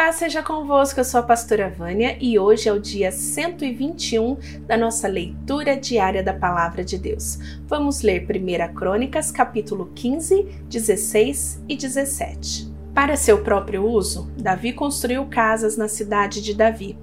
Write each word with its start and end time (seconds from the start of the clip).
Paz 0.00 0.16
seja 0.16 0.42
convosco, 0.42 0.98
eu 0.98 1.04
sou 1.04 1.20
a 1.20 1.22
pastora 1.22 1.68
Vânia 1.68 2.16
e 2.18 2.38
hoje 2.38 2.70
é 2.70 2.72
o 2.72 2.80
dia 2.80 3.12
121 3.12 4.34
da 4.66 4.74
nossa 4.74 5.06
leitura 5.06 5.76
diária 5.76 6.22
da 6.22 6.32
Palavra 6.32 6.82
de 6.82 6.96
Deus. 6.96 7.38
Vamos 7.66 8.00
ler 8.00 8.26
1 8.26 8.74
Crônicas, 8.74 9.30
capítulo 9.30 9.92
15, 9.94 10.64
16 10.70 11.64
e 11.68 11.76
17. 11.76 12.72
Para 12.94 13.14
seu 13.14 13.44
próprio 13.44 13.86
uso, 13.86 14.32
Davi 14.38 14.72
construiu 14.72 15.26
casas 15.26 15.76
na 15.76 15.86
cidade 15.86 16.40
de 16.40 16.54
Davi. 16.54 16.98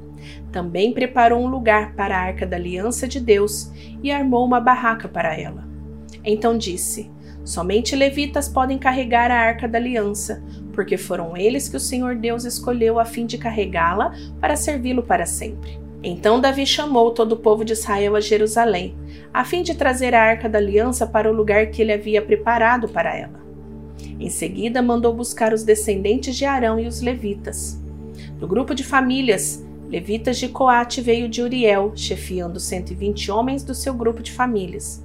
Também 0.51 0.91
preparou 0.91 1.39
um 1.39 1.47
lugar 1.47 1.93
para 1.93 2.17
a 2.17 2.19
arca 2.19 2.47
da 2.47 2.57
aliança 2.57 3.07
de 3.07 3.19
Deus 3.19 3.71
e 4.01 4.11
armou 4.11 4.43
uma 4.43 4.59
barraca 4.59 5.07
para 5.07 5.39
ela. 5.39 5.67
Então 6.25 6.57
disse: 6.57 7.11
Somente 7.45 7.95
levitas 7.95 8.49
podem 8.49 8.77
carregar 8.77 9.31
a 9.31 9.39
arca 9.39 9.67
da 9.67 9.77
aliança, 9.77 10.43
porque 10.77 10.95
foram 10.95 11.35
eles 11.35 11.67
que 11.67 11.75
o 11.75 11.79
Senhor 11.79 12.13
Deus 12.13 12.45
escolheu 12.45 12.99
a 12.99 13.03
fim 13.03 13.25
de 13.25 13.35
carregá-la 13.35 14.13
para 14.39 14.55
servi-lo 14.55 15.01
para 15.01 15.25
sempre. 15.25 15.79
Então 16.03 16.39
Davi 16.39 16.67
chamou 16.67 17.09
todo 17.09 17.31
o 17.31 17.37
povo 17.37 17.65
de 17.65 17.73
Israel 17.73 18.15
a 18.15 18.21
Jerusalém, 18.21 18.95
a 19.33 19.43
fim 19.43 19.63
de 19.63 19.73
trazer 19.73 20.13
a 20.13 20.21
arca 20.21 20.47
da 20.47 20.59
aliança 20.59 21.07
para 21.07 21.31
o 21.31 21.33
lugar 21.33 21.71
que 21.71 21.81
ele 21.81 21.91
havia 21.91 22.21
preparado 22.21 22.87
para 22.87 23.17
ela. 23.17 23.41
Em 24.19 24.29
seguida, 24.29 24.79
mandou 24.79 25.11
buscar 25.15 25.51
os 25.51 25.63
descendentes 25.63 26.35
de 26.35 26.45
Arão 26.45 26.79
e 26.79 26.85
os 26.85 27.01
levitas. 27.01 27.81
Do 28.37 28.47
grupo 28.47 28.75
de 28.75 28.83
famílias, 28.83 29.65
levitas 29.89 30.37
de 30.37 30.47
Coate 30.47 31.01
veio 31.01 31.27
de 31.27 31.41
Uriel, 31.41 31.91
chefiando 31.95 32.59
120 32.59 33.31
homens 33.31 33.63
do 33.63 33.73
seu 33.73 33.95
grupo 33.95 34.21
de 34.21 34.31
famílias. 34.31 35.03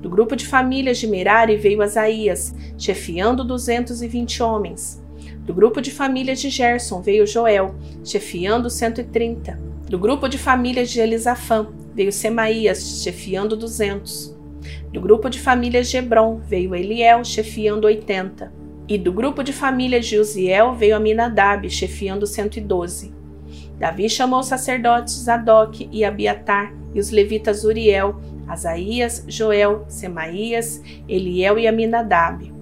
Do 0.00 0.10
grupo 0.10 0.36
de 0.36 0.46
famílias 0.46 0.98
de 0.98 1.06
Merari 1.06 1.56
veio 1.56 1.82
Asaías, 1.82 2.54
chefiando 2.76 3.44
220 3.44 4.42
homens. 4.42 5.03
Do 5.44 5.52
grupo 5.52 5.82
de 5.82 5.90
famílias 5.90 6.40
de 6.40 6.48
Gerson 6.48 7.02
veio 7.02 7.26
Joel, 7.26 7.74
chefiando 8.02 8.70
130. 8.70 9.60
Do 9.86 9.98
grupo 9.98 10.26
de 10.26 10.38
famílias 10.38 10.88
de 10.88 11.00
Elisafã 11.00 11.66
veio 11.94 12.10
Semaías, 12.10 13.02
chefiando 13.02 13.54
200. 13.54 14.34
Do 14.90 15.02
grupo 15.02 15.28
de 15.28 15.38
famílias 15.38 15.90
de 15.90 15.98
Hebron 15.98 16.40
veio 16.48 16.74
Eliel, 16.74 17.22
chefiando 17.26 17.86
80. 17.86 18.50
E 18.88 18.96
do 18.96 19.12
grupo 19.12 19.42
de 19.42 19.52
famílias 19.52 20.06
de 20.06 20.18
Uziel 20.18 20.74
veio 20.74 20.96
Aminadab, 20.96 21.68
chefiando 21.68 22.26
112. 22.26 23.12
Davi 23.78 24.08
chamou 24.08 24.40
os 24.40 24.46
sacerdotes 24.46 25.14
Zadok 25.14 25.90
e 25.92 26.06
Abiatar 26.06 26.72
e 26.94 26.98
os 26.98 27.10
levitas 27.10 27.64
Uriel, 27.64 28.18
Asaías, 28.46 29.22
Joel, 29.28 29.84
Semaías, 29.88 30.80
Eliel 31.06 31.58
e 31.58 31.66
Aminadab. 31.66 32.53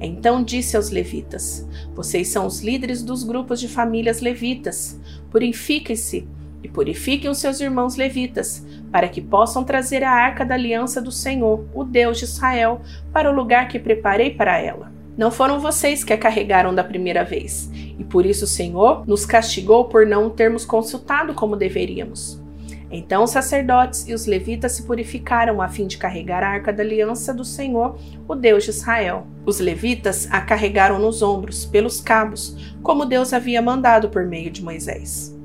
Então 0.00 0.42
disse 0.42 0.76
aos 0.76 0.90
levitas: 0.90 1.66
Vocês 1.94 2.28
são 2.28 2.46
os 2.46 2.60
líderes 2.60 3.02
dos 3.02 3.22
grupos 3.22 3.60
de 3.60 3.68
famílias 3.68 4.20
levitas. 4.20 5.00
Purifiquem-se 5.30 6.28
e 6.62 6.68
purifiquem 6.68 7.30
os 7.30 7.38
seus 7.38 7.60
irmãos 7.60 7.96
levitas, 7.96 8.66
para 8.90 9.08
que 9.08 9.20
possam 9.20 9.62
trazer 9.62 10.02
a 10.02 10.10
arca 10.10 10.44
da 10.44 10.54
aliança 10.54 11.00
do 11.00 11.12
Senhor, 11.12 11.64
o 11.74 11.84
Deus 11.84 12.18
de 12.18 12.24
Israel, 12.24 12.80
para 13.12 13.30
o 13.30 13.34
lugar 13.34 13.68
que 13.68 13.78
preparei 13.78 14.30
para 14.30 14.58
ela. 14.58 14.92
Não 15.16 15.30
foram 15.30 15.60
vocês 15.60 16.04
que 16.04 16.12
a 16.12 16.18
carregaram 16.18 16.74
da 16.74 16.84
primeira 16.84 17.24
vez, 17.24 17.70
e 17.98 18.04
por 18.04 18.26
isso 18.26 18.44
o 18.44 18.48
Senhor 18.48 19.06
nos 19.06 19.24
castigou 19.24 19.86
por 19.86 20.06
não 20.06 20.28
termos 20.28 20.64
consultado 20.64 21.32
como 21.34 21.56
deveríamos. 21.56 22.45
Então 22.90 23.24
os 23.24 23.30
sacerdotes 23.30 24.06
e 24.06 24.14
os 24.14 24.26
levitas 24.26 24.72
se 24.72 24.84
purificaram 24.84 25.60
a 25.60 25.68
fim 25.68 25.86
de 25.86 25.98
carregar 25.98 26.42
a 26.42 26.48
arca 26.48 26.72
da 26.72 26.82
aliança 26.82 27.34
do 27.34 27.44
Senhor, 27.44 27.98
o 28.28 28.34
Deus 28.34 28.64
de 28.64 28.70
Israel. 28.70 29.26
Os 29.44 29.58
levitas 29.58 30.28
a 30.30 30.40
carregaram 30.40 30.98
nos 30.98 31.20
ombros, 31.22 31.64
pelos 31.64 32.00
cabos, 32.00 32.74
como 32.82 33.04
Deus 33.04 33.32
havia 33.32 33.60
mandado 33.60 34.08
por 34.08 34.24
meio 34.24 34.50
de 34.50 34.62
Moisés. 34.62 35.36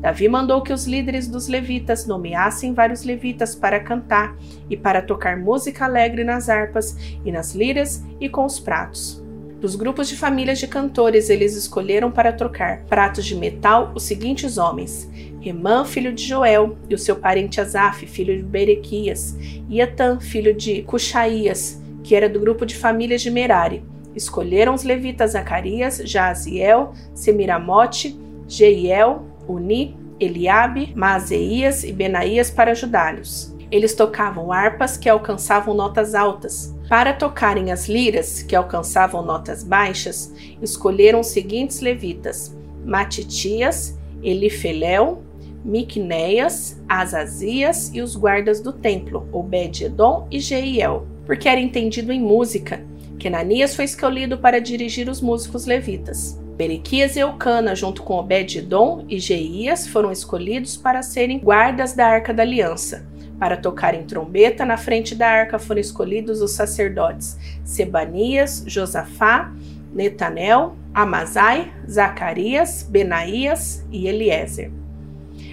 Davi 0.00 0.28
mandou 0.28 0.62
que 0.62 0.72
os 0.72 0.86
líderes 0.86 1.26
dos 1.26 1.48
levitas 1.48 2.06
nomeassem 2.06 2.72
vários 2.72 3.02
levitas 3.02 3.54
para 3.54 3.80
cantar 3.80 4.36
e 4.70 4.76
para 4.76 5.02
tocar 5.02 5.36
música 5.36 5.84
alegre 5.84 6.22
nas 6.22 6.48
harpas 6.48 6.96
e 7.24 7.32
nas 7.32 7.52
liras 7.54 8.04
e 8.20 8.28
com 8.28 8.44
os 8.44 8.60
pratos. 8.60 9.27
Dos 9.60 9.74
grupos 9.74 10.08
de 10.08 10.16
famílias 10.16 10.60
de 10.60 10.68
cantores, 10.68 11.28
eles 11.28 11.56
escolheram 11.56 12.12
para 12.12 12.32
trocar 12.32 12.84
pratos 12.84 13.24
de 13.24 13.34
metal 13.34 13.90
os 13.92 14.04
seguintes 14.04 14.56
homens: 14.56 15.10
Remã, 15.40 15.84
filho 15.84 16.12
de 16.12 16.22
Joel, 16.22 16.78
e 16.88 16.94
o 16.94 16.98
seu 16.98 17.16
parente 17.16 17.60
Asaf, 17.60 18.06
filho 18.06 18.36
de 18.36 18.44
Berequias, 18.44 19.36
e 19.68 19.80
Etan, 19.80 20.20
filho 20.20 20.54
de 20.54 20.82
Cuxaías, 20.82 21.82
que 22.04 22.14
era 22.14 22.28
do 22.28 22.38
grupo 22.38 22.64
de 22.64 22.76
famílias 22.76 23.20
de 23.20 23.32
Merari. 23.32 23.82
Escolheram 24.14 24.74
os 24.74 24.84
levitas 24.84 25.32
Zacarias, 25.32 26.00
Jaziel, 26.04 26.92
Semiramote, 27.12 28.16
Jeiel, 28.46 29.26
Uni, 29.48 29.96
Eliabe, 30.20 30.92
Maazeias 30.94 31.82
e 31.82 31.92
Benaías 31.92 32.48
para 32.48 32.70
ajudá-los. 32.70 33.52
Eles 33.72 33.92
tocavam 33.94 34.52
harpas 34.52 34.96
que 34.96 35.08
alcançavam 35.08 35.74
notas 35.74 36.14
altas. 36.14 36.77
Para 36.88 37.12
tocarem 37.12 37.70
as 37.70 37.86
liras, 37.86 38.42
que 38.42 38.56
alcançavam 38.56 39.22
notas 39.22 39.62
baixas, 39.62 40.32
escolheram 40.62 41.20
os 41.20 41.26
seguintes 41.26 41.80
levitas: 41.80 42.56
Matitias, 42.84 43.98
Elifelel, 44.22 45.22
Miqunéias, 45.62 46.80
Azazias 46.88 47.90
e 47.92 48.00
os 48.00 48.16
guardas 48.16 48.60
do 48.60 48.72
templo, 48.72 49.28
Obed-Edom 49.30 50.26
e 50.30 50.40
Jeiel, 50.40 51.06
porque 51.26 51.48
era 51.48 51.60
entendido 51.60 52.10
em 52.10 52.20
música. 52.20 52.82
Kenanias 53.18 53.76
foi 53.76 53.84
escolhido 53.84 54.38
para 54.38 54.60
dirigir 54.60 55.10
os 55.10 55.20
músicos 55.20 55.66
levitas. 55.66 56.40
Berequias 56.56 57.16
e 57.16 57.20
Eucana, 57.20 57.74
junto 57.74 58.02
com 58.02 58.14
Obed-Edom 58.14 59.04
e 59.08 59.18
Jeias, 59.18 59.86
foram 59.86 60.10
escolhidos 60.10 60.76
para 60.76 61.02
serem 61.02 61.38
guardas 61.38 61.92
da 61.92 62.06
Arca 62.06 62.32
da 62.32 62.42
Aliança. 62.42 63.06
Para 63.38 63.56
tocarem 63.56 64.02
trombeta, 64.02 64.64
na 64.64 64.76
frente 64.76 65.14
da 65.14 65.28
arca 65.28 65.58
foram 65.58 65.80
escolhidos 65.80 66.42
os 66.42 66.52
sacerdotes 66.52 67.38
Sebanias, 67.64 68.64
Josafá, 68.66 69.52
Netanel, 69.92 70.76
Amazai, 70.92 71.72
Zacarias, 71.88 72.82
Benaías 72.82 73.86
e 73.90 74.08
Eliezer. 74.08 74.70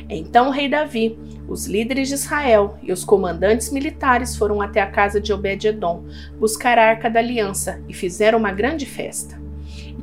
Então 0.10 0.48
o 0.48 0.52
rei 0.52 0.68
Davi, 0.68 1.18
os 1.48 1.68
líderes 1.68 2.08
de 2.08 2.16
Israel 2.16 2.78
e 2.82 2.92
os 2.92 3.06
comandantes 3.06 3.72
militares 3.72 4.36
foram 4.36 4.62
até 4.62 4.82
a 4.82 4.90
casa 4.90 5.22
de 5.22 5.32
Obed-edom 5.32 6.06
buscar 6.40 6.78
a 6.78 6.86
arca 6.90 7.10
da 7.10 7.20
aliança 7.20 7.82
e 7.88 7.94
fizeram 7.94 8.40
uma 8.40 8.52
grande 8.52 8.86
festa. 8.86 9.45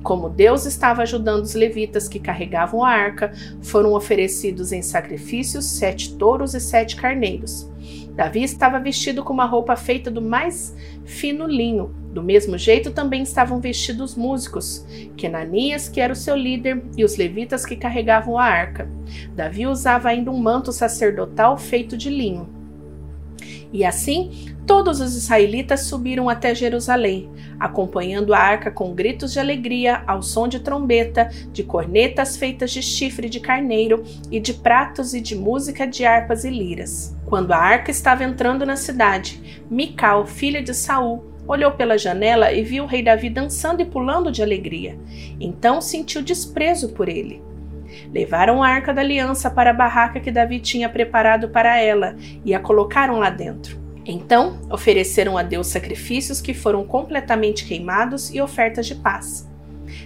Como 0.02 0.28
Deus 0.28 0.66
estava 0.66 1.02
ajudando 1.02 1.44
os 1.44 1.54
levitas 1.54 2.08
que 2.08 2.18
carregavam 2.18 2.84
a 2.84 2.90
arca, 2.90 3.32
foram 3.62 3.94
oferecidos 3.94 4.72
em 4.72 4.82
sacrifícios 4.82 5.64
sete 5.64 6.14
touros 6.16 6.54
e 6.54 6.60
sete 6.60 6.96
carneiros. 6.96 7.70
Davi 8.14 8.42
estava 8.42 8.78
vestido 8.78 9.24
com 9.24 9.32
uma 9.32 9.46
roupa 9.46 9.74
feita 9.74 10.10
do 10.10 10.20
mais 10.20 10.76
fino 11.04 11.46
linho. 11.46 11.94
Do 12.12 12.22
mesmo 12.22 12.58
jeito 12.58 12.90
também 12.90 13.22
estavam 13.22 13.58
vestidos 13.58 14.10
os 14.10 14.16
músicos, 14.16 14.84
Kenanias, 15.16 15.88
que 15.88 16.00
era 16.00 16.12
o 16.12 16.16
seu 16.16 16.36
líder, 16.36 16.82
e 16.96 17.04
os 17.04 17.16
levitas 17.16 17.64
que 17.64 17.74
carregavam 17.74 18.36
a 18.36 18.44
arca. 18.44 18.88
Davi 19.34 19.66
usava 19.66 20.10
ainda 20.10 20.30
um 20.30 20.36
manto 20.36 20.72
sacerdotal 20.72 21.56
feito 21.56 21.96
de 21.96 22.10
linho. 22.10 22.61
E 23.72 23.84
assim, 23.84 24.54
todos 24.66 25.00
os 25.00 25.16
israelitas 25.16 25.80
subiram 25.80 26.28
até 26.28 26.54
Jerusalém, 26.54 27.30
acompanhando 27.58 28.34
a 28.34 28.38
arca 28.38 28.70
com 28.70 28.94
gritos 28.94 29.32
de 29.32 29.40
alegria, 29.40 30.02
ao 30.06 30.22
som 30.22 30.46
de 30.46 30.60
trombeta, 30.60 31.30
de 31.52 31.62
cornetas 31.62 32.36
feitas 32.36 32.70
de 32.70 32.82
chifre 32.82 33.28
de 33.28 33.40
carneiro 33.40 34.02
e 34.30 34.38
de 34.38 34.54
pratos 34.54 35.14
e 35.14 35.20
de 35.20 35.34
música 35.34 35.86
de 35.86 36.04
harpas 36.04 36.44
e 36.44 36.50
liras. 36.50 37.16
Quando 37.26 37.52
a 37.52 37.58
arca 37.58 37.90
estava 37.90 38.24
entrando 38.24 38.66
na 38.66 38.76
cidade, 38.76 39.62
Mical, 39.70 40.26
filha 40.26 40.62
de 40.62 40.74
Saul, 40.74 41.32
olhou 41.46 41.72
pela 41.72 41.98
janela 41.98 42.52
e 42.52 42.62
viu 42.62 42.84
o 42.84 42.86
rei 42.86 43.02
Davi 43.02 43.28
dançando 43.28 43.82
e 43.82 43.86
pulando 43.86 44.30
de 44.30 44.42
alegria. 44.42 44.98
Então 45.40 45.80
sentiu 45.80 46.22
desprezo 46.22 46.90
por 46.90 47.08
ele. 47.08 47.42
Levaram 48.12 48.62
a 48.62 48.68
arca 48.68 48.92
da 48.92 49.00
aliança 49.00 49.50
para 49.50 49.70
a 49.70 49.74
barraca 49.74 50.20
que 50.20 50.30
Davi 50.30 50.60
tinha 50.60 50.88
preparado 50.88 51.48
para 51.48 51.78
ela 51.78 52.14
e 52.44 52.54
a 52.54 52.60
colocaram 52.60 53.18
lá 53.18 53.30
dentro. 53.30 53.80
Então 54.04 54.58
ofereceram 54.70 55.38
a 55.38 55.42
Deus 55.42 55.68
sacrifícios 55.68 56.40
que 56.40 56.52
foram 56.52 56.84
completamente 56.84 57.64
queimados 57.64 58.34
e 58.34 58.40
ofertas 58.40 58.86
de 58.86 58.96
paz. 58.96 59.48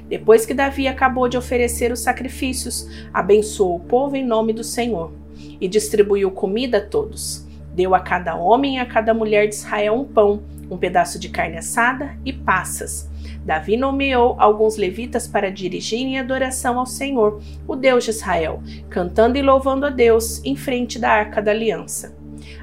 Depois 0.09 0.47
que 0.47 0.55
Davi 0.55 0.87
acabou 0.87 1.29
de 1.29 1.37
oferecer 1.37 1.91
os 1.91 2.01
sacrifícios, 2.01 2.89
abençoou 3.13 3.77
o 3.77 3.81
povo 3.81 4.17
em 4.17 4.25
nome 4.25 4.53
do 4.53 4.63
Senhor 4.63 5.13
e 5.61 5.67
distribuiu 5.67 6.31
comida 6.31 6.79
a 6.79 6.85
todos. 6.85 7.47
Deu 7.75 7.95
a 7.95 8.01
cada 8.01 8.37
homem 8.37 8.77
e 8.77 8.79
a 8.79 8.87
cada 8.87 9.13
mulher 9.13 9.49
de 9.49 9.55
Israel 9.55 9.95
um 9.95 10.05
pão, 10.05 10.43
um 10.71 10.77
pedaço 10.77 11.19
de 11.19 11.29
carne 11.29 11.59
assada 11.59 12.17
e 12.25 12.33
passas 12.33 13.09
Davi 13.47 13.77
nomeou 13.77 14.35
alguns 14.41 14.77
levitas 14.77 15.29
para 15.29 15.53
dirigirem 15.53 16.19
adoração 16.19 16.81
ao 16.81 16.85
Senhor, 16.87 17.41
o 17.67 17.77
Deus 17.77 18.03
de 18.03 18.11
Israel, 18.11 18.61
cantando 18.91 19.39
e 19.39 19.43
louvando 19.43 19.87
a 19.87 19.91
Deus 19.91 20.45
em 20.45 20.57
frente 20.57 20.99
da 20.99 21.11
arca 21.11 21.41
da 21.41 21.53
aliança. 21.53 22.17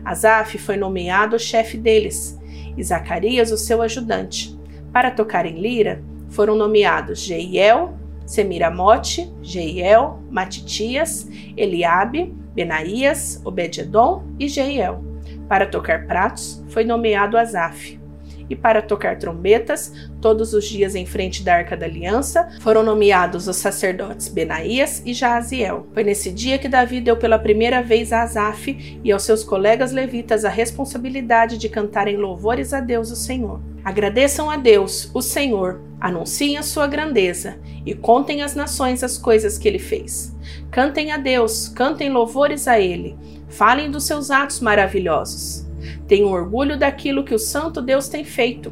Asaf 0.03 0.57
foi 0.57 0.75
nomeado 0.75 1.39
chefe 1.39 1.77
deles, 1.77 2.37
e 2.75 2.83
Zacarias 2.83 3.49
o 3.49 3.57
seu 3.57 3.81
ajudante. 3.81 4.59
Para 4.91 5.09
tocar 5.09 5.45
em 5.45 5.57
lira, 5.57 6.03
foram 6.29 6.53
nomeados 6.53 7.21
Jeiel, 7.21 7.97
Semiramote, 8.25 9.31
Jeiel, 9.41 10.19
Matitias, 10.29 11.29
Eliabe, 11.55 12.35
Benaías, 12.53 13.41
Obededom 13.45 14.23
e 14.37 14.49
Jeiel. 14.49 15.12
Para 15.47 15.65
tocar 15.65 16.07
pratos 16.07 16.63
foi 16.69 16.83
nomeado 16.83 17.37
Asaf 17.37 18.03
e 18.49 18.55
para 18.55 18.81
tocar 18.81 19.17
trombetas, 19.17 19.91
todos 20.21 20.53
os 20.53 20.65
dias 20.65 20.95
em 20.95 21.05
frente 21.05 21.43
da 21.43 21.55
Arca 21.55 21.75
da 21.75 21.85
Aliança, 21.85 22.49
foram 22.61 22.83
nomeados 22.83 23.47
os 23.47 23.55
sacerdotes 23.57 24.27
Benaías 24.27 25.01
e 25.05 25.13
Jaaziel. 25.13 25.87
Foi 25.93 26.03
nesse 26.03 26.31
dia 26.31 26.57
que 26.57 26.69
Davi 26.69 27.01
deu 27.01 27.17
pela 27.17 27.39
primeira 27.39 27.81
vez 27.81 28.11
a 28.11 28.23
Asaf 28.23 28.99
e 29.03 29.11
aos 29.11 29.23
seus 29.23 29.43
colegas 29.43 29.91
levitas 29.91 30.45
a 30.45 30.49
responsabilidade 30.49 31.57
de 31.57 31.69
cantarem 31.69 32.17
louvores 32.17 32.73
a 32.73 32.79
Deus, 32.79 33.11
o 33.11 33.15
Senhor. 33.15 33.59
Agradeçam 33.83 34.49
a 34.49 34.55
Deus, 34.55 35.11
o 35.13 35.21
Senhor, 35.21 35.81
anunciem 35.99 36.57
a 36.57 36.63
sua 36.63 36.87
grandeza 36.87 37.59
e 37.85 37.93
contem 37.93 38.41
às 38.41 38.55
nações 38.55 39.03
as 39.03 39.17
coisas 39.17 39.57
que 39.57 39.67
ele 39.67 39.79
fez. 39.79 40.33
Cantem 40.71 41.11
a 41.11 41.17
Deus, 41.17 41.67
cantem 41.67 42.09
louvores 42.09 42.67
a 42.67 42.79
ele, 42.79 43.17
falem 43.49 43.91
dos 43.91 44.05
seus 44.05 44.31
atos 44.31 44.61
maravilhosos. 44.61 45.65
Tenham 46.07 46.31
orgulho 46.31 46.77
daquilo 46.77 47.23
que 47.23 47.35
o 47.35 47.39
Santo 47.39 47.81
Deus 47.81 48.07
tem 48.07 48.23
feito. 48.23 48.71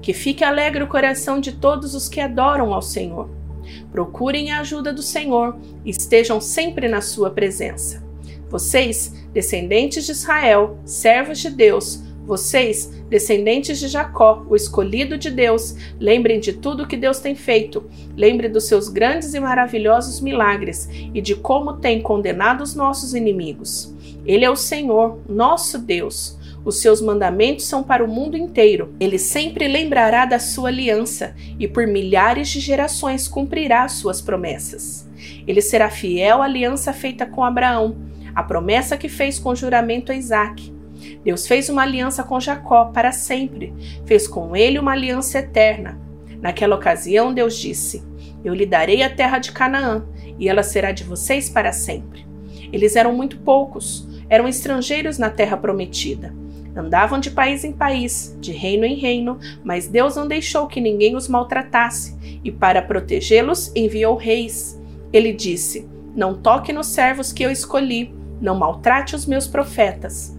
Que 0.00 0.14
fique 0.14 0.42
alegre 0.42 0.82
o 0.82 0.88
coração 0.88 1.38
de 1.38 1.52
todos 1.52 1.94
os 1.94 2.08
que 2.08 2.20
adoram 2.20 2.72
ao 2.72 2.80
Senhor. 2.80 3.28
Procurem 3.92 4.52
a 4.52 4.60
ajuda 4.60 4.92
do 4.92 5.02
Senhor 5.02 5.56
e 5.84 5.90
estejam 5.90 6.40
sempre 6.40 6.88
na 6.88 7.02
sua 7.02 7.30
presença. 7.30 8.02
Vocês, 8.48 9.12
descendentes 9.32 10.06
de 10.06 10.12
Israel, 10.12 10.78
servos 10.84 11.40
de 11.40 11.50
Deus, 11.50 12.02
vocês, 12.26 12.92
descendentes 13.08 13.78
de 13.78 13.86
Jacó, 13.86 14.44
o 14.48 14.56
escolhido 14.56 15.16
de 15.16 15.30
Deus, 15.30 15.76
lembrem 16.00 16.40
de 16.40 16.52
tudo 16.52 16.86
que 16.86 16.96
Deus 16.96 17.20
tem 17.20 17.36
feito. 17.36 17.88
Lembre 18.16 18.48
dos 18.48 18.66
seus 18.66 18.88
grandes 18.88 19.32
e 19.32 19.38
maravilhosos 19.38 20.20
milagres 20.20 20.88
e 21.14 21.20
de 21.20 21.36
como 21.36 21.74
tem 21.74 22.02
condenado 22.02 22.62
os 22.62 22.74
nossos 22.74 23.14
inimigos. 23.14 23.94
Ele 24.26 24.44
é 24.44 24.50
o 24.50 24.56
Senhor, 24.56 25.20
nosso 25.28 25.78
Deus. 25.78 26.36
Os 26.64 26.80
seus 26.80 27.00
mandamentos 27.00 27.64
são 27.64 27.84
para 27.84 28.04
o 28.04 28.08
mundo 28.08 28.36
inteiro. 28.36 28.92
Ele 28.98 29.18
sempre 29.18 29.68
lembrará 29.68 30.26
da 30.26 30.40
sua 30.40 30.68
aliança 30.68 31.32
e 31.60 31.68
por 31.68 31.86
milhares 31.86 32.48
de 32.48 32.58
gerações 32.58 33.28
cumprirá 33.28 33.86
suas 33.88 34.20
promessas. 34.20 35.08
Ele 35.46 35.60
será 35.60 35.88
fiel 35.88 36.42
à 36.42 36.44
aliança 36.44 36.92
feita 36.92 37.24
com 37.24 37.44
Abraão, 37.44 37.96
a 38.34 38.42
promessa 38.42 38.96
que 38.96 39.08
fez 39.08 39.38
com 39.38 39.54
juramento 39.54 40.10
a 40.10 40.16
Isaac. 40.16 40.75
Deus 41.24 41.46
fez 41.46 41.68
uma 41.68 41.82
aliança 41.82 42.22
com 42.22 42.38
Jacó 42.40 42.86
para 42.86 43.12
sempre, 43.12 43.74
fez 44.04 44.28
com 44.28 44.54
ele 44.54 44.78
uma 44.78 44.92
aliança 44.92 45.38
eterna. 45.38 46.00
Naquela 46.40 46.76
ocasião, 46.76 47.32
Deus 47.32 47.56
disse: 47.58 48.04
Eu 48.44 48.54
lhe 48.54 48.66
darei 48.66 49.02
a 49.02 49.10
terra 49.10 49.38
de 49.38 49.52
Canaã, 49.52 50.06
e 50.38 50.48
ela 50.48 50.62
será 50.62 50.92
de 50.92 51.04
vocês 51.04 51.48
para 51.48 51.72
sempre. 51.72 52.26
Eles 52.72 52.96
eram 52.96 53.12
muito 53.12 53.38
poucos, 53.38 54.06
eram 54.28 54.48
estrangeiros 54.48 55.18
na 55.18 55.30
terra 55.30 55.56
prometida. 55.56 56.34
Andavam 56.76 57.18
de 57.18 57.30
país 57.30 57.64
em 57.64 57.72
país, 57.72 58.36
de 58.38 58.52
reino 58.52 58.84
em 58.84 58.96
reino, 58.96 59.38
mas 59.64 59.88
Deus 59.88 60.14
não 60.14 60.28
deixou 60.28 60.66
que 60.66 60.80
ninguém 60.80 61.16
os 61.16 61.26
maltratasse, 61.26 62.14
e 62.44 62.52
para 62.52 62.82
protegê-los 62.82 63.72
enviou 63.74 64.14
reis. 64.14 64.78
Ele 65.10 65.32
disse: 65.32 65.88
Não 66.14 66.34
toque 66.34 66.74
nos 66.74 66.88
servos 66.88 67.32
que 67.32 67.42
eu 67.42 67.50
escolhi, 67.50 68.14
não 68.40 68.54
maltrate 68.54 69.16
os 69.16 69.24
meus 69.24 69.46
profetas. 69.46 70.35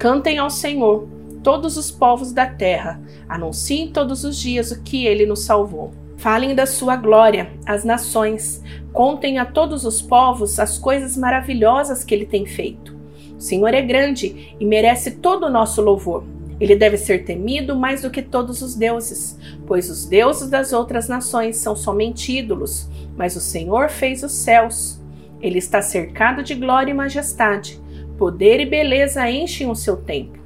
Cantem 0.00 0.38
ao 0.38 0.48
Senhor, 0.48 1.06
todos 1.42 1.76
os 1.76 1.90
povos 1.90 2.32
da 2.32 2.46
terra, 2.46 2.98
anunciem 3.28 3.92
todos 3.92 4.24
os 4.24 4.38
dias 4.38 4.70
o 4.70 4.82
que 4.82 5.04
ele 5.04 5.26
nos 5.26 5.44
salvou. 5.44 5.92
Falem 6.16 6.54
da 6.54 6.64
sua 6.64 6.96
glória 6.96 7.50
às 7.66 7.84
nações, 7.84 8.62
contem 8.94 9.38
a 9.38 9.44
todos 9.44 9.84
os 9.84 10.00
povos 10.00 10.58
as 10.58 10.78
coisas 10.78 11.18
maravilhosas 11.18 12.02
que 12.02 12.14
ele 12.14 12.24
tem 12.24 12.46
feito. 12.46 12.96
O 13.36 13.40
Senhor 13.42 13.74
é 13.74 13.82
grande 13.82 14.56
e 14.58 14.64
merece 14.64 15.10
todo 15.16 15.44
o 15.44 15.50
nosso 15.50 15.82
louvor. 15.82 16.24
Ele 16.58 16.74
deve 16.74 16.96
ser 16.96 17.26
temido 17.26 17.76
mais 17.76 18.00
do 18.00 18.10
que 18.10 18.22
todos 18.22 18.62
os 18.62 18.74
deuses, 18.74 19.38
pois 19.66 19.90
os 19.90 20.06
deuses 20.06 20.48
das 20.48 20.72
outras 20.72 21.08
nações 21.08 21.58
são 21.58 21.76
somente 21.76 22.34
ídolos, 22.34 22.88
mas 23.18 23.36
o 23.36 23.40
Senhor 23.40 23.90
fez 23.90 24.22
os 24.22 24.32
céus. 24.32 24.98
Ele 25.42 25.58
está 25.58 25.82
cercado 25.82 26.42
de 26.42 26.54
glória 26.54 26.90
e 26.90 26.94
majestade. 26.94 27.78
Poder 28.20 28.60
e 28.60 28.66
beleza 28.66 29.30
enchem 29.30 29.70
o 29.70 29.74
seu 29.74 29.96
templo. 29.96 30.42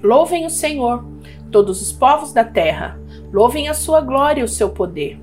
Louvem 0.00 0.46
o 0.46 0.50
Senhor, 0.50 1.04
todos 1.50 1.82
os 1.82 1.90
povos 1.90 2.32
da 2.32 2.44
terra. 2.44 2.96
Louvem 3.32 3.68
a 3.68 3.74
sua 3.74 4.00
glória 4.00 4.42
e 4.42 4.44
o 4.44 4.48
seu 4.48 4.70
poder. 4.70 5.18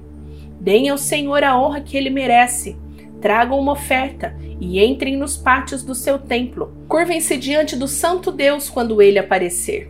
Deem 0.60 0.90
ao 0.90 0.98
Senhor 0.98 1.46
a 1.46 1.58
honra 1.58 1.80
que 1.80 1.96
ele 1.96 2.10
merece. 2.10 2.78
Tragam 3.22 3.58
uma 3.58 3.72
oferta 3.72 4.36
e 4.60 4.84
entrem 4.84 5.16
nos 5.16 5.38
pátios 5.38 5.82
do 5.82 5.96
seu 5.96 6.20
templo. 6.20 6.76
Curvem-se 6.90 7.38
diante 7.38 7.78
do 7.78 7.88
Santo 7.88 8.34
Deus 8.34 8.70
quando 8.70 9.02
ele 9.02 9.18
aparecer. 9.18 9.90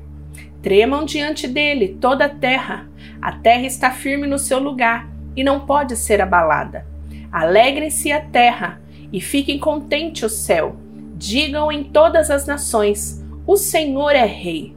Tremam 0.61 1.03
diante 1.03 1.47
dele 1.47 1.97
toda 1.99 2.25
a 2.25 2.29
terra. 2.29 2.87
A 3.19 3.31
terra 3.31 3.65
está 3.65 3.89
firme 3.89 4.27
no 4.27 4.37
seu 4.37 4.59
lugar 4.59 5.09
e 5.35 5.43
não 5.43 5.61
pode 5.61 5.95
ser 5.95 6.21
abalada. 6.21 6.85
Alegrem-se 7.31 8.11
a 8.11 8.21
terra 8.21 8.79
e 9.11 9.19
fiquem 9.19 9.57
contente 9.57 10.23
o 10.23 10.29
céu. 10.29 10.84
Digam 11.15 11.71
em 11.71 11.83
todas 11.83 12.29
as 12.29 12.45
nações: 12.45 13.23
O 13.47 13.57
Senhor 13.57 14.11
é 14.11 14.25
Rei. 14.25 14.75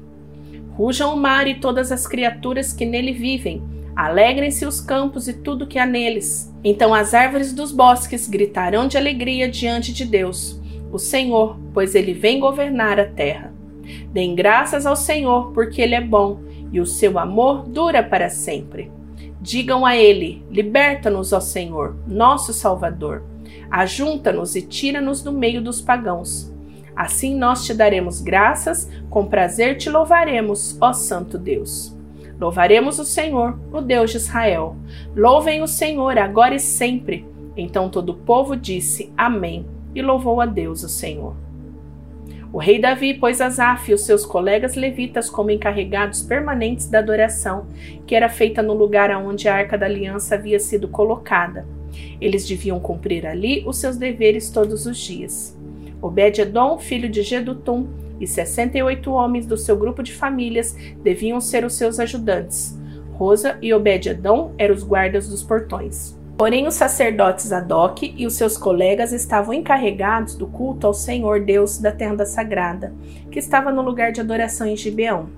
Rujam 0.73 1.12
o 1.12 1.17
mar 1.17 1.46
e 1.46 1.56
todas 1.56 1.93
as 1.93 2.06
criaturas 2.06 2.73
que 2.73 2.87
nele 2.87 3.12
vivem 3.12 3.62
Alegrem-se 3.99 4.64
os 4.64 4.81
campos 4.81 5.26
e 5.26 5.32
tudo 5.32 5.67
que 5.67 5.76
há 5.76 5.85
neles. 5.85 6.55
Então 6.62 6.94
as 6.94 7.14
árvores 7.14 7.52
dos 7.52 7.73
bosques 7.73 8.29
gritarão 8.29 8.87
de 8.87 8.96
alegria 8.96 9.49
diante 9.49 9.93
de 9.93 10.05
Deus, 10.05 10.62
o 10.93 11.00
Senhor, 11.00 11.58
pois 11.75 11.96
ele 11.96 12.12
vem 12.12 12.38
governar 12.38 13.00
a 13.00 13.06
terra. 13.06 13.52
Deem 14.12 14.37
graças 14.37 14.87
ao 14.87 14.94
Senhor, 14.94 15.50
porque 15.50 15.82
ele 15.82 15.96
é 15.96 16.00
bom 16.00 16.38
e 16.73 16.81
o 16.81 16.87
seu 16.87 17.19
amor 17.19 17.69
dura 17.69 18.00
para 18.00 18.31
sempre. 18.31 18.88
Digam 19.40 19.85
a 19.85 19.96
ele: 19.96 20.44
Liberta-nos, 20.49 21.32
ó 21.32 21.40
Senhor, 21.40 21.96
nosso 22.06 22.52
Salvador. 22.52 23.25
Ajunta-nos 23.70 24.56
e 24.56 24.62
tira-nos 24.62 25.22
do 25.22 25.32
meio 25.32 25.62
dos 25.62 25.80
pagãos. 25.80 26.52
Assim 26.94 27.36
nós 27.36 27.64
te 27.64 27.72
daremos 27.72 28.20
graças, 28.20 28.90
com 29.08 29.26
prazer 29.26 29.76
te 29.76 29.88
louvaremos, 29.88 30.76
ó 30.80 30.92
Santo 30.92 31.38
Deus. 31.38 31.96
Louvaremos 32.40 32.98
o 32.98 33.04
Senhor, 33.04 33.58
o 33.72 33.80
Deus 33.80 34.10
de 34.10 34.16
Israel. 34.16 34.76
Louvem 35.14 35.62
o 35.62 35.68
Senhor 35.68 36.18
agora 36.18 36.54
e 36.54 36.60
sempre. 36.60 37.26
Então 37.56 37.88
todo 37.88 38.10
o 38.10 38.16
povo 38.16 38.56
disse 38.56 39.12
Amém 39.16 39.66
e 39.94 40.02
louvou 40.02 40.40
a 40.40 40.46
Deus, 40.46 40.82
o 40.82 40.88
Senhor. 40.88 41.34
O 42.52 42.58
rei 42.58 42.80
Davi 42.80 43.12
pôs 43.12 43.40
Asaf 43.40 43.90
e 43.90 43.94
os 43.94 44.06
seus 44.06 44.25
colegas 44.25 44.75
levitas 44.75 45.28
como 45.28 45.50
encarregados 45.50 46.23
permanentes 46.23 46.88
da 46.88 47.00
adoração, 47.00 47.66
que 48.06 48.14
era 48.14 48.28
feita 48.28 48.62
no 48.62 48.73
lugar 48.73 49.11
aonde 49.11 49.49
a 49.49 49.54
arca 49.54 49.76
da 49.76 49.87
aliança 49.87 50.34
havia 50.34 50.58
sido 50.58 50.88
colocada. 50.88 51.66
Eles 52.21 52.47
deviam 52.47 52.81
cumprir 52.81 53.26
ali 53.26 53.62
os 53.67 53.78
seus 53.78 53.97
deveres 53.97 54.50
todos 54.50 54.87
os 54.87 54.99
dias. 54.99 55.57
Obed-edom, 56.00 56.78
filho 56.78 57.09
de 57.09 57.23
Gedutum, 57.23 57.87
e 58.21 58.26
68 58.26 59.11
homens 59.12 59.47
do 59.47 59.57
seu 59.57 59.76
grupo 59.76 60.02
de 60.02 60.12
famílias 60.12 60.76
deviam 61.02 61.40
ser 61.40 61.64
os 61.64 61.75
seus 61.75 62.00
ajudantes. 62.00 62.76
Rosa 63.12 63.59
e 63.61 63.73
Obed-Edom 63.73 64.52
eram 64.59 64.75
os 64.75 64.83
guardas 64.83 65.28
dos 65.28 65.43
portões. 65.43 66.17
Porém, 66.37 66.69
os 66.69 66.75
sacerdotes 66.75 67.50
Adoc 67.52 68.02
e 68.02 68.25
os 68.25 68.35
seus 68.35 68.57
colegas 68.57 69.12
estavam 69.12 69.52
encarregados 69.52 70.37
do 70.37 70.47
culto 70.47 70.87
ao 70.87 70.95
Senhor 70.95 71.40
Deus 71.40 71.78
da 71.78 71.90
tenda 71.90 72.25
sagrada, 72.25 72.95
que 73.28 73.40
estava 73.40 73.73
no 73.73 73.83
lugar 73.83 74.12
de 74.12 74.21
adoração 74.21 74.69
em 74.69 74.76
Gibeão. 74.76 75.28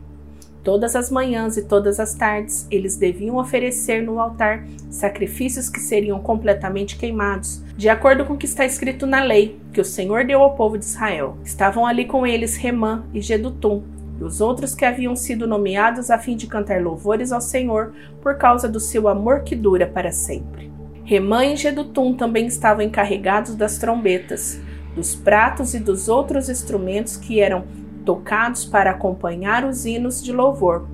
Todas 0.62 0.94
as 0.94 1.10
manhãs 1.10 1.56
e 1.56 1.62
todas 1.62 1.98
as 1.98 2.14
tardes, 2.14 2.66
eles 2.70 2.94
deviam 2.94 3.36
oferecer 3.36 4.02
no 4.02 4.20
altar 4.20 4.66
sacrifícios 4.90 5.70
que 5.70 5.80
seriam 5.80 6.20
completamente 6.20 6.98
queimados, 6.98 7.62
de 7.76 7.88
acordo 7.88 8.26
com 8.26 8.34
o 8.34 8.36
que 8.36 8.44
está 8.44 8.66
escrito 8.66 9.06
na 9.06 9.22
lei 9.22 9.58
que 9.72 9.80
o 9.80 9.84
Senhor 9.84 10.24
deu 10.24 10.42
ao 10.42 10.54
povo 10.54 10.76
de 10.76 10.84
Israel. 10.84 11.38
Estavam 11.42 11.86
ali 11.86 12.04
com 12.04 12.26
eles 12.26 12.56
Remã 12.56 13.04
e 13.14 13.22
Gedutum, 13.22 13.82
e 14.20 14.24
os 14.24 14.42
outros 14.42 14.74
que 14.74 14.84
haviam 14.84 15.16
sido 15.16 15.46
nomeados 15.46 16.10
a 16.10 16.18
fim 16.18 16.36
de 16.36 16.46
cantar 16.46 16.82
louvores 16.82 17.32
ao 17.32 17.40
Senhor 17.40 17.94
por 18.20 18.36
causa 18.36 18.68
do 18.68 18.78
seu 18.78 19.08
amor 19.08 19.40
que 19.44 19.56
dura 19.56 19.86
para 19.86 20.12
sempre. 20.12 20.70
Remã 21.04 21.46
e 21.46 21.56
Gedutum 21.56 22.12
também 22.12 22.46
estavam 22.46 22.84
encarregados 22.84 23.54
das 23.54 23.78
trombetas, 23.78 24.60
dos 24.94 25.14
pratos 25.14 25.72
e 25.72 25.78
dos 25.78 26.06
outros 26.08 26.50
instrumentos 26.50 27.16
que 27.16 27.40
eram 27.40 27.64
tocados 28.04 28.64
para 28.64 28.90
acompanhar 28.90 29.64
os 29.64 29.86
hinos 29.86 30.22
de 30.22 30.32
louvor. 30.32 30.88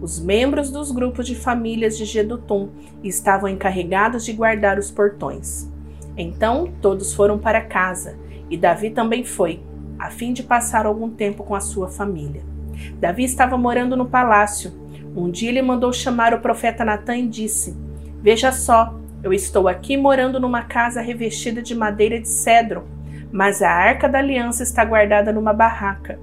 Os 0.00 0.20
membros 0.20 0.70
dos 0.70 0.92
grupos 0.92 1.26
de 1.26 1.34
famílias 1.34 1.98
de 1.98 2.04
Gedutum 2.04 2.68
estavam 3.02 3.48
encarregados 3.48 4.24
de 4.24 4.32
guardar 4.32 4.78
os 4.78 4.90
portões. 4.90 5.68
Então 6.16 6.72
todos 6.80 7.12
foram 7.12 7.38
para 7.38 7.60
casa, 7.60 8.16
e 8.48 8.56
Davi 8.56 8.90
também 8.90 9.24
foi, 9.24 9.62
a 9.98 10.10
fim 10.10 10.32
de 10.32 10.42
passar 10.42 10.86
algum 10.86 11.10
tempo 11.10 11.42
com 11.42 11.54
a 11.54 11.60
sua 11.60 11.88
família. 11.88 12.42
Davi 13.00 13.24
estava 13.24 13.58
morando 13.58 13.96
no 13.96 14.06
palácio. 14.06 14.72
Um 15.16 15.30
dia 15.30 15.48
ele 15.48 15.62
mandou 15.62 15.92
chamar 15.92 16.32
o 16.32 16.40
profeta 16.40 16.84
Natã 16.84 17.16
e 17.16 17.26
disse: 17.26 17.76
Veja 18.22 18.52
só, 18.52 18.94
Eu 19.20 19.32
estou 19.32 19.66
aqui 19.66 19.96
morando 19.96 20.38
numa 20.38 20.62
casa 20.62 21.00
revestida 21.00 21.60
de 21.60 21.74
madeira 21.74 22.20
de 22.20 22.28
cedro, 22.28 22.84
mas 23.32 23.62
a 23.62 23.68
arca 23.68 24.08
da 24.08 24.20
aliança 24.20 24.62
está 24.62 24.84
guardada 24.84 25.32
numa 25.32 25.52
barraca. 25.52 26.20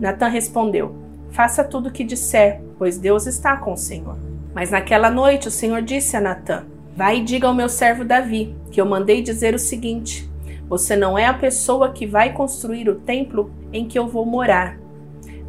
Natan 0.00 0.28
respondeu: 0.28 0.94
Faça 1.30 1.64
tudo 1.64 1.88
o 1.88 1.92
que 1.92 2.04
disser, 2.04 2.60
pois 2.78 2.98
Deus 2.98 3.26
está 3.26 3.56
com 3.56 3.72
o 3.72 3.76
Senhor. 3.76 4.16
Mas 4.54 4.70
naquela 4.70 5.10
noite 5.10 5.48
o 5.48 5.50
Senhor 5.50 5.82
disse 5.82 6.16
a 6.16 6.20
Natã: 6.20 6.64
Vai 6.96 7.18
e 7.18 7.24
diga 7.24 7.46
ao 7.46 7.54
meu 7.54 7.68
servo 7.68 8.04
Davi 8.04 8.54
que 8.70 8.80
eu 8.80 8.86
mandei 8.86 9.22
dizer 9.22 9.54
o 9.54 9.58
seguinte: 9.58 10.28
Você 10.68 10.96
não 10.96 11.18
é 11.18 11.26
a 11.26 11.34
pessoa 11.34 11.92
que 11.92 12.06
vai 12.06 12.32
construir 12.32 12.88
o 12.88 12.96
templo 12.96 13.52
em 13.72 13.86
que 13.86 13.98
eu 13.98 14.08
vou 14.08 14.24
morar. 14.24 14.78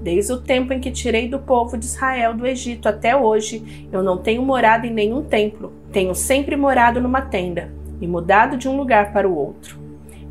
Desde 0.02 0.32
o 0.32 0.40
tempo 0.40 0.72
em 0.72 0.80
que 0.80 0.92
tirei 0.92 1.28
do 1.28 1.40
povo 1.40 1.78
de 1.78 1.86
Israel 1.86 2.34
do 2.34 2.48
Egito 2.48 2.88
até 2.88 3.16
hoje, 3.16 3.88
eu 3.92 4.02
não 4.02 4.18
tenho 4.18 4.42
morado 4.42 4.86
em 4.86 4.94
nenhum 4.94 5.24
templo. 5.24 5.74
Tenho 5.92 6.16
sempre 6.16 6.56
morado 6.56 7.02
numa 7.02 7.22
tenda 7.22 7.72
e 8.00 8.08
mudado 8.08 8.58
de 8.58 8.70
um 8.70 8.78
lugar 8.78 9.12
para 9.12 9.28
o 9.28 9.36
outro. 9.36 9.79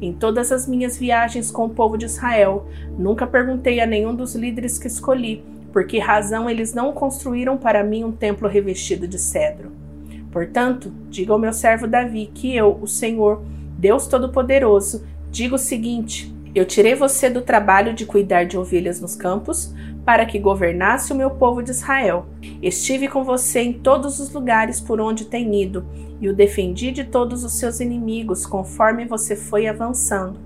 Em 0.00 0.12
todas 0.12 0.52
as 0.52 0.66
minhas 0.66 0.96
viagens 0.96 1.50
com 1.50 1.66
o 1.66 1.70
povo 1.70 1.98
de 1.98 2.06
Israel, 2.06 2.66
nunca 2.96 3.26
perguntei 3.26 3.80
a 3.80 3.86
nenhum 3.86 4.14
dos 4.14 4.34
líderes 4.34 4.78
que 4.78 4.86
escolhi 4.86 5.44
por 5.72 5.86
que 5.86 5.98
razão 5.98 6.48
eles 6.48 6.72
não 6.72 6.92
construíram 6.92 7.56
para 7.56 7.82
mim 7.82 8.04
um 8.04 8.12
templo 8.12 8.48
revestido 8.48 9.06
de 9.06 9.18
cedro. 9.18 9.72
Portanto, 10.30 10.92
diga 11.08 11.32
ao 11.32 11.38
meu 11.38 11.52
servo 11.52 11.86
Davi 11.86 12.30
que 12.32 12.54
eu, 12.54 12.78
o 12.80 12.86
Senhor, 12.86 13.42
Deus 13.78 14.06
Todo-Poderoso, 14.06 15.04
digo 15.30 15.56
o 15.56 15.58
seguinte: 15.58 16.32
eu 16.58 16.66
tirei 16.66 16.94
você 16.94 17.30
do 17.30 17.42
trabalho 17.42 17.94
de 17.94 18.04
cuidar 18.04 18.44
de 18.44 18.58
ovelhas 18.58 19.00
nos 19.00 19.14
campos 19.14 19.74
para 20.04 20.24
que 20.24 20.38
governasse 20.38 21.12
o 21.12 21.16
meu 21.16 21.30
povo 21.30 21.62
de 21.62 21.70
Israel. 21.70 22.26
Estive 22.62 23.08
com 23.08 23.22
você 23.22 23.60
em 23.60 23.72
todos 23.72 24.18
os 24.18 24.32
lugares 24.32 24.80
por 24.80 25.00
onde 25.00 25.26
tem 25.26 25.62
ido 25.62 25.86
e 26.20 26.28
o 26.28 26.34
defendi 26.34 26.90
de 26.90 27.04
todos 27.04 27.44
os 27.44 27.58
seus 27.58 27.80
inimigos 27.80 28.46
conforme 28.46 29.04
você 29.04 29.36
foi 29.36 29.66
avançando. 29.66 30.38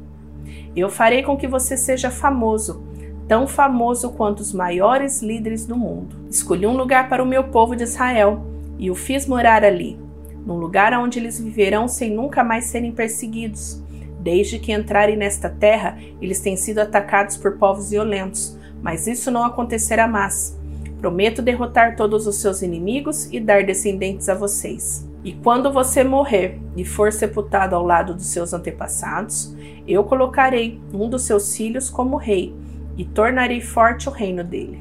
Eu 0.74 0.90
farei 0.90 1.22
com 1.22 1.36
que 1.36 1.46
você 1.46 1.76
seja 1.76 2.10
famoso, 2.10 2.82
tão 3.28 3.46
famoso 3.46 4.10
quanto 4.10 4.40
os 4.40 4.52
maiores 4.52 5.22
líderes 5.22 5.64
do 5.64 5.76
mundo. 5.76 6.16
Escolhi 6.28 6.66
um 6.66 6.76
lugar 6.76 7.08
para 7.08 7.22
o 7.22 7.26
meu 7.26 7.44
povo 7.44 7.76
de 7.76 7.84
Israel 7.84 8.44
e 8.78 8.90
o 8.90 8.94
fiz 8.94 9.26
morar 9.26 9.64
ali, 9.64 9.98
num 10.44 10.56
lugar 10.56 10.92
onde 10.94 11.18
eles 11.18 11.38
viverão 11.38 11.86
sem 11.86 12.10
nunca 12.10 12.42
mais 12.42 12.64
serem 12.66 12.92
perseguidos. 12.92 13.81
Desde 14.22 14.60
que 14.60 14.72
entrarem 14.72 15.16
nesta 15.16 15.50
terra, 15.50 15.98
eles 16.20 16.40
têm 16.40 16.56
sido 16.56 16.78
atacados 16.78 17.36
por 17.36 17.58
povos 17.58 17.90
violentos, 17.90 18.56
mas 18.80 19.08
isso 19.08 19.32
não 19.32 19.44
acontecerá 19.44 20.06
mais. 20.06 20.56
Prometo 21.00 21.42
derrotar 21.42 21.96
todos 21.96 22.28
os 22.28 22.36
seus 22.36 22.62
inimigos 22.62 23.28
e 23.32 23.40
dar 23.40 23.64
descendentes 23.64 24.28
a 24.28 24.34
vocês. 24.36 25.04
E 25.24 25.32
quando 25.32 25.72
você 25.72 26.04
morrer 26.04 26.60
e 26.76 26.84
for 26.84 27.12
sepultado 27.12 27.74
ao 27.74 27.84
lado 27.84 28.14
dos 28.14 28.26
seus 28.26 28.52
antepassados, 28.52 29.56
eu 29.88 30.04
colocarei 30.04 30.80
um 30.94 31.08
dos 31.08 31.22
seus 31.22 31.56
filhos 31.56 31.90
como 31.90 32.16
rei 32.16 32.54
e 32.96 33.04
tornarei 33.04 33.60
forte 33.60 34.08
o 34.08 34.12
reino 34.12 34.44
dele. 34.44 34.80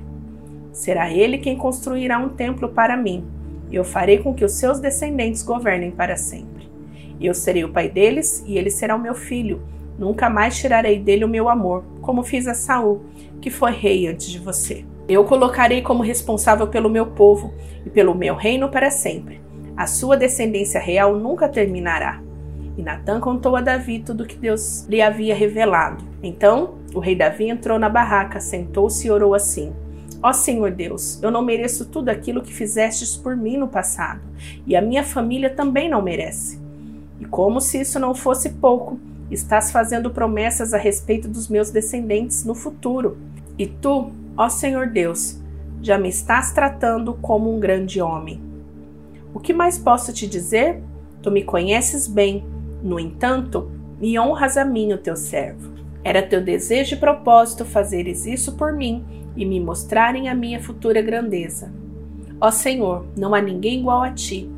Será 0.72 1.10
ele 1.10 1.40
quem 1.40 1.58
construirá 1.58 2.20
um 2.20 2.30
templo 2.30 2.70
para 2.70 2.96
mim. 2.96 3.26
Eu 3.72 3.84
farei 3.84 4.20
com 4.20 4.36
que 4.36 4.46
os 4.46 4.52
seus 4.52 4.80
descendentes 4.80 5.42
governem 5.42 5.90
para 5.90 6.16
sempre. 6.16 6.61
Eu 7.22 7.34
serei 7.34 7.64
o 7.64 7.72
pai 7.72 7.90
deles 7.90 8.44
e 8.48 8.58
ele 8.58 8.70
será 8.70 8.96
o 8.96 9.02
meu 9.02 9.14
filho. 9.14 9.62
Nunca 9.98 10.30
mais 10.30 10.58
tirarei 10.58 11.00
dele 11.00 11.24
o 11.24 11.30
meu 11.30 11.48
amor, 11.48 11.84
como 12.02 12.24
fiz 12.24 12.48
a 12.48 12.54
Saul, 12.54 13.06
que 13.40 13.50
foi 13.50 13.72
rei 13.72 14.08
antes 14.08 14.30
de 14.30 14.40
você. 14.40 14.84
Eu 15.08 15.24
colocarei 15.26 15.82
como 15.82 16.04
responsável 16.04 16.68
pelo 16.68 16.90
meu 16.90 17.06
povo 17.06 17.54
e 17.86 17.90
pelo 17.90 18.16
meu 18.16 18.36
reino 18.36 18.70
para 18.70 18.90
sempre. 18.90 19.42
A 19.76 19.86
sua 19.86 20.16
descendência 20.16 20.80
real 20.80 21.18
nunca 21.18 21.50
terminará. 21.50 22.22
E 22.78 22.82
Natã 22.82 23.20
contou 23.20 23.56
a 23.56 23.62
Davi 23.62 24.00
tudo 24.00 24.24
o 24.24 24.28
que 24.28 24.38
Deus 24.38 24.86
lhe 24.88 25.02
havia 25.02 25.36
revelado. 25.36 26.04
Então, 26.24 26.76
o 26.94 27.00
rei 27.00 27.16
Davi 27.16 27.50
entrou 27.50 27.78
na 27.78 27.90
barraca, 27.90 28.40
sentou-se 28.40 29.08
e 29.08 29.12
orou 29.12 29.34
assim: 29.34 29.74
Ó 30.24 30.32
Senhor 30.32 30.72
Deus, 30.72 31.22
eu 31.22 31.32
não 31.32 31.42
mereço 31.42 31.86
tudo 31.86 32.10
aquilo 32.10 32.42
que 32.42 32.54
fizestes 32.54 33.18
por 33.18 33.36
mim 33.36 33.58
no 33.58 33.68
passado, 33.68 34.22
e 34.68 34.76
a 34.76 34.82
minha 34.82 35.04
família 35.04 35.50
também 35.50 35.90
não 35.90 36.02
merece. 36.02 36.61
E 37.22 37.26
como 37.26 37.62
se 37.62 37.80
isso 37.80 38.00
não 38.00 38.16
fosse 38.16 38.50
pouco, 38.50 39.00
estás 39.30 39.72
fazendo 39.72 40.10
promessas 40.10 40.74
a 40.74 40.78
respeito 40.78 41.28
dos 41.28 41.48
meus 41.48 41.70
descendentes 41.70 42.44
no 42.44 42.56
futuro. 42.56 43.16
E 43.60 43.68
tu, 43.68 44.12
ó 44.36 44.50
Senhor 44.50 44.88
Deus, 44.88 45.40
já 45.84 46.00
me 46.00 46.10
estás 46.10 46.52
tratando 46.52 47.14
como 47.14 47.56
um 47.56 47.60
grande 47.60 48.02
homem. 48.02 48.42
O 49.36 49.40
que 49.40 49.54
mais 49.54 49.78
posso 49.78 50.12
te 50.12 50.26
dizer? 50.26 50.82
Tu 51.22 51.30
me 51.30 51.44
conheces 51.44 52.08
bem, 52.08 52.44
no 52.82 53.00
entanto, 53.00 53.72
me 54.00 54.18
honras 54.18 54.58
a 54.58 54.66
mim, 54.66 54.92
o 54.92 54.98
teu 54.98 55.16
servo. 55.16 55.72
Era 56.04 56.24
teu 56.24 56.44
desejo 56.44 56.96
e 56.96 57.00
propósito 57.00 57.64
fazeres 57.64 58.26
isso 58.26 58.54
por 58.54 58.74
mim 58.74 59.06
e 59.38 59.46
me 59.46 59.60
mostrarem 59.60 60.28
a 60.28 60.34
minha 60.34 60.60
futura 60.60 61.04
grandeza. 61.04 61.72
Ó 62.40 62.50
Senhor, 62.50 63.06
não 63.16 63.36
há 63.36 63.42
ninguém 63.42 63.80
igual 63.80 64.02
a 64.02 64.10
ti 64.10 64.50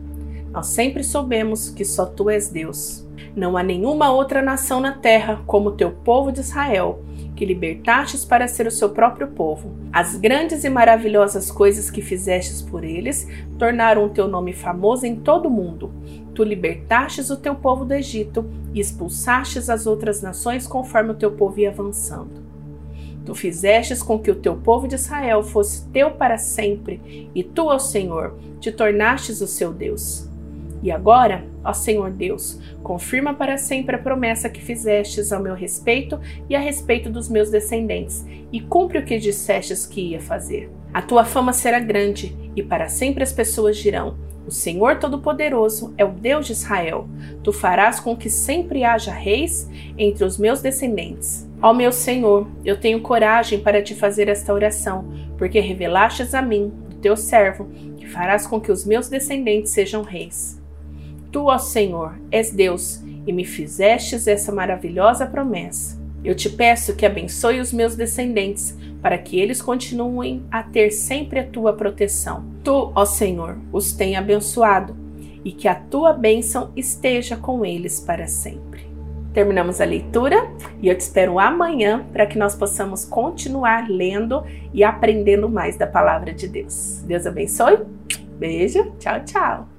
nós 0.53 0.67
sempre 0.67 1.03
soubemos 1.03 1.69
que 1.69 1.83
só 1.83 2.05
tu 2.05 2.29
és 2.29 2.47
Deus. 2.47 3.03
Não 3.35 3.57
há 3.57 3.63
nenhuma 3.63 4.11
outra 4.11 4.39
nação 4.39 4.79
na 4.79 4.91
terra 4.91 5.41
como 5.47 5.69
o 5.69 5.71
teu 5.71 5.89
povo 5.89 6.31
de 6.31 6.41
Israel, 6.41 7.03
que 7.35 7.43
libertastes 7.43 8.23
para 8.23 8.47
ser 8.47 8.67
o 8.67 8.71
seu 8.71 8.89
próprio 8.89 9.29
povo. 9.29 9.71
As 9.91 10.15
grandes 10.15 10.63
e 10.63 10.69
maravilhosas 10.69 11.49
coisas 11.49 11.89
que 11.89 12.03
fizestes 12.03 12.61
por 12.61 12.83
eles 12.83 13.27
tornaram 13.57 14.05
o 14.05 14.09
teu 14.09 14.27
nome 14.27 14.53
famoso 14.53 15.07
em 15.07 15.15
todo 15.15 15.47
o 15.47 15.51
mundo. 15.51 15.91
Tu 16.35 16.43
libertastes 16.43 17.31
o 17.31 17.37
teu 17.37 17.55
povo 17.55 17.83
do 17.83 17.95
Egito 17.95 18.45
e 18.75 18.79
expulsastes 18.79 19.71
as 19.71 19.87
outras 19.87 20.21
nações 20.21 20.67
conforme 20.67 21.13
o 21.13 21.15
teu 21.15 21.31
povo 21.31 21.59
ia 21.59 21.71
avançando. 21.71 22.43
Tu 23.25 23.33
fizestes 23.33 24.03
com 24.03 24.19
que 24.19 24.29
o 24.29 24.35
teu 24.35 24.55
povo 24.55 24.87
de 24.87 24.95
Israel 24.95 25.41
fosse 25.41 25.87
teu 25.87 26.11
para 26.11 26.37
sempre, 26.37 27.29
e 27.33 27.41
tu, 27.41 27.67
ó 27.67 27.79
Senhor, 27.79 28.35
te 28.59 28.71
tornastes 28.71 29.41
o 29.41 29.47
seu 29.47 29.71
Deus. 29.71 30.31
E 30.83 30.91
agora, 30.91 31.45
ó 31.63 31.71
Senhor 31.71 32.11
Deus, 32.11 32.59
confirma 32.83 33.33
para 33.33 33.57
sempre 33.57 33.95
a 33.95 33.99
promessa 33.99 34.49
que 34.49 34.61
fizestes 34.61 35.31
ao 35.31 35.41
meu 35.41 35.55
respeito 35.55 36.19
e 36.49 36.55
a 36.57 36.59
respeito 36.59 37.09
dos 37.09 37.29
meus 37.29 37.49
descendentes, 37.49 38.25
e 38.51 38.59
cumpre 38.59 38.97
o 38.99 39.05
que 39.05 39.17
dissestes 39.17 39.85
que 39.85 40.09
ia 40.09 40.19
fazer. 40.19 40.69
A 40.93 41.01
tua 41.01 41.23
fama 41.23 41.53
será 41.53 41.79
grande, 41.79 42.37
e 42.53 42.61
para 42.61 42.89
sempre 42.89 43.23
as 43.23 43.31
pessoas 43.31 43.77
dirão: 43.77 44.17
O 44.45 44.51
Senhor 44.51 44.99
Todo-Poderoso 44.99 45.93
é 45.97 46.03
o 46.03 46.11
Deus 46.11 46.47
de 46.47 46.51
Israel. 46.51 47.07
Tu 47.41 47.53
farás 47.53 48.01
com 48.01 48.13
que 48.13 48.29
sempre 48.29 48.83
haja 48.83 49.13
reis 49.13 49.69
entre 49.97 50.25
os 50.25 50.37
meus 50.37 50.61
descendentes. 50.61 51.49
Ó 51.61 51.73
meu 51.73 51.93
Senhor, 51.93 52.45
eu 52.65 52.77
tenho 52.77 52.99
coragem 52.99 53.61
para 53.61 53.81
te 53.81 53.95
fazer 53.95 54.27
esta 54.27 54.53
oração, 54.53 55.05
porque 55.37 55.61
revelastes 55.61 56.33
a 56.33 56.41
mim, 56.41 56.73
teu 57.01 57.15
servo, 57.15 57.69
que 57.95 58.05
farás 58.05 58.45
com 58.45 58.59
que 58.59 58.71
os 58.71 58.85
meus 58.85 59.07
descendentes 59.07 59.71
sejam 59.71 60.03
reis. 60.03 60.61
Tu, 61.33 61.43
ó 61.43 61.57
Senhor, 61.57 62.13
és 62.29 62.51
Deus 62.51 63.03
e 63.25 63.33
me 63.33 63.43
fizestes 63.43 64.27
essa 64.27 64.51
maravilhosa 64.51 65.25
promessa. 65.25 65.99
Eu 66.23 66.35
te 66.35 66.47
peço 66.47 66.95
que 66.95 67.07
abençoe 67.07 67.59
os 67.59 67.73
meus 67.73 67.95
descendentes, 67.95 68.77
para 69.01 69.17
que 69.17 69.39
eles 69.39 69.61
continuem 69.61 70.45
a 70.49 70.61
ter 70.63 70.91
sempre 70.91 71.39
a 71.39 71.45
tua 71.45 71.73
proteção. 71.73 72.45
Tu, 72.63 72.91
ó 72.95 73.03
Senhor, 73.03 73.57
os 73.73 73.91
tenha 73.91 74.19
abençoado 74.19 74.95
e 75.43 75.51
que 75.51 75.67
a 75.67 75.75
tua 75.75 76.13
bênção 76.13 76.71
esteja 76.75 77.35
com 77.35 77.65
eles 77.65 77.99
para 77.99 78.27
sempre. 78.27 78.87
Terminamos 79.33 79.81
a 79.81 79.85
leitura 79.85 80.37
e 80.79 80.87
eu 80.87 80.95
te 80.95 81.01
espero 81.01 81.39
amanhã 81.39 82.05
para 82.13 82.27
que 82.27 82.37
nós 82.37 82.55
possamos 82.55 83.03
continuar 83.03 83.89
lendo 83.89 84.43
e 84.71 84.83
aprendendo 84.83 85.49
mais 85.49 85.75
da 85.75 85.87
palavra 85.87 86.31
de 86.31 86.47
Deus. 86.47 87.03
Deus 87.07 87.25
abençoe. 87.25 87.79
Beijo. 88.37 88.93
Tchau, 88.99 89.19
tchau. 89.25 89.72